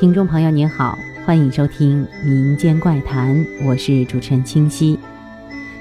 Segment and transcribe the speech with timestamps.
[0.00, 4.98] 听众朋友您好，欢迎收听《民间怪谈》，我是主持人清溪。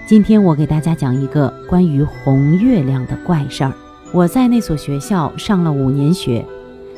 [0.06, 3.71] 今天我给大家讲一个关于红月亮的怪事儿。
[4.13, 6.46] 我在那所学校上了五年学，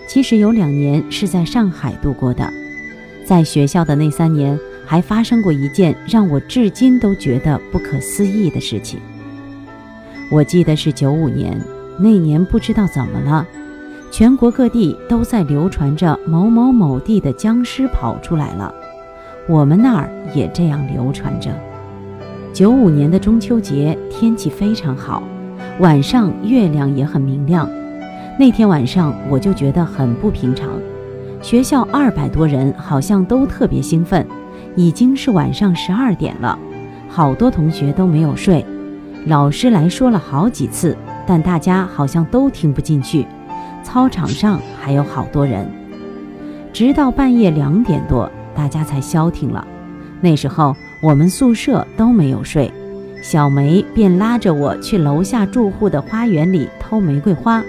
[0.07, 2.52] 其实有两年是在上海度过的。
[3.23, 8.99] 在学校的那三年，还发生过一件让我至今都觉得不可思议的事情。
[10.31, 11.55] 我记得是九五年，
[11.99, 13.47] 那年不知道怎么了。
[14.11, 18.73] 全国各地都在流传着某某某地的僵尸跑出来了，
[19.47, 21.49] 我们那儿也这样流传着。
[22.52, 25.23] 九五年的中秋节天气非常好，
[25.79, 27.69] 晚上月亮也很明亮。
[28.38, 30.67] 那天晚上我就觉得很不平常，
[31.41, 34.27] 学校二百多人好像都特别兴奋，
[34.75, 36.59] 已经是晚上十二点了，
[37.07, 38.66] 好多同学都没有睡，
[39.27, 43.25] 老师来说了好几次，但大家好像都听不进去。
[43.91, 45.70] 操场上还有好多人，
[46.72, 49.67] 直到半夜两点多，大家才消停了。
[50.22, 52.72] 那时候我们宿舍都没有睡，
[53.22, 57.61] 小梅便拉着我去楼下住户的花园里偷玫瑰花。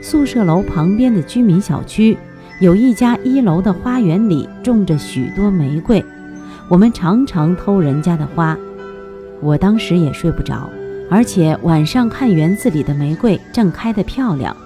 [0.00, 2.16] 宿舍楼旁边的居民小区
[2.60, 6.04] 有一家一楼的花园里种着许多玫瑰，
[6.68, 8.56] 我们常常偷人家的花。
[9.40, 10.70] 我当时也睡不着，
[11.10, 14.56] 而且晚上看园子里的玫瑰正开得漂亮。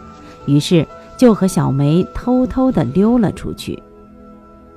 [0.46, 3.82] 于是就和小梅偷偷地溜了出去。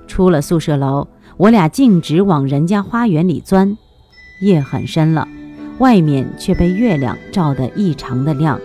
[0.07, 3.77] 出了宿舍楼，我俩径直往人家花园里钻。
[4.41, 5.27] 夜很深了，
[5.79, 8.59] 外面却被月亮照得异常的亮，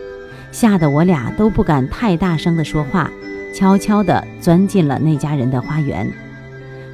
[0.51, 3.11] 吓得我俩都不敢太大声地说话，
[3.55, 6.11] 悄悄地钻进了那家人的花园。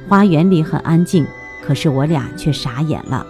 [0.07, 1.25] 花园里很安静，
[1.61, 3.25] 可是我俩却傻眼了。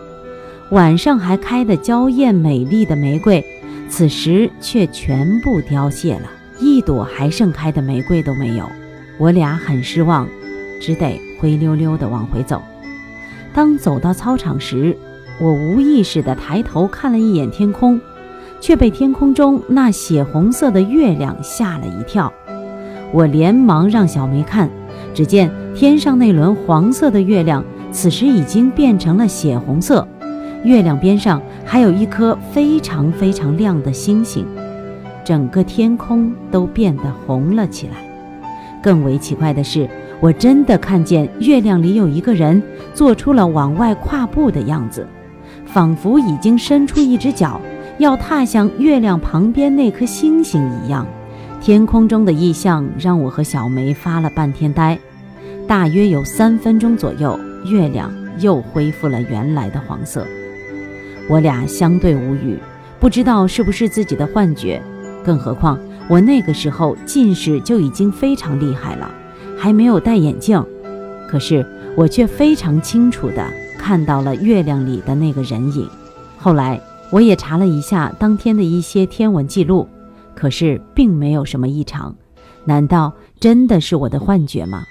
[0.71, 3.43] 晚上还开得娇艳美丽的玫瑰，
[3.89, 6.29] 此时却全部凋谢了。
[6.59, 8.69] 一朵还盛开的玫瑰都没有，
[9.17, 10.27] 我俩很失望，
[10.81, 12.61] 只得灰溜溜地往回走。
[13.53, 14.95] 当走到操场时，
[15.39, 17.99] 我无意识地抬头看了一眼天空，
[18.59, 22.31] 却被天空中那血红色的月亮吓了一跳。
[23.11, 24.69] 我连忙让小梅看，
[25.13, 30.05] 只见天上那轮黄色的月亮，此时已经变成了血红色，
[30.63, 34.45] 月亮边上还有一颗非常非常亮的星星。
[35.29, 37.97] 整个天空都变得红了起来。
[38.81, 39.87] 更为奇怪的是，
[40.19, 42.59] 我真的看见月亮里有一个人
[42.95, 45.05] 做出了往外跨步的样子，
[45.67, 47.61] 仿佛已经伸出一只脚
[47.99, 51.05] 要踏向月亮旁边那颗星星一样。
[51.61, 54.97] 天空中的异象让我和小梅发了半天呆。
[55.67, 57.39] 大约有三分钟左右，
[57.71, 60.25] 月亮又恢复了原来的黄色。
[61.29, 62.57] 我俩相对无语，
[62.99, 64.81] 不知道是不是自己的幻觉。
[65.23, 69.11] 更何况我那个时候近视就已经非常厉害了，
[69.57, 70.63] 还没有戴眼镜，
[71.29, 71.65] 可是
[71.95, 73.45] 我却非常清楚地
[73.77, 75.87] 看到了月亮里的那个人影。
[76.37, 76.79] 后来
[77.11, 79.87] 我也查了一下当天的一些天文记录，
[80.35, 82.15] 可是并没有什么异常。
[82.65, 84.83] 难道真的是我的幻觉吗？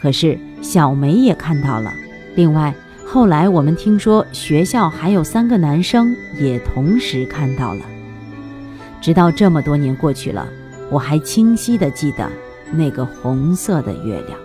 [0.00, 1.90] 可是小梅也看到了。
[2.34, 2.74] 另外，
[3.06, 7.80] 后来我们听说学校还有三个男生也同时看到了。
[9.06, 10.48] 直到这么多年过去了，
[10.90, 12.28] 我还清晰的记得
[12.72, 14.36] 那个红色的月亮。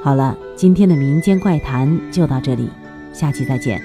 [0.00, 2.70] 好了，今天的民间怪谈就到这里，
[3.12, 3.82] 下期再见。